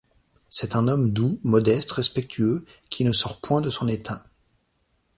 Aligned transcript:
C'est 0.49 0.75
un 0.75 0.87
homme 0.87 1.13
doux, 1.13 1.39
modeste, 1.43 1.91
respectueux, 1.91 2.65
qui 2.89 3.03
ne 3.05 3.11
sort 3.11 3.39
point 3.39 3.61
de 3.61 3.69
son 3.69 3.87
état. 3.87 4.23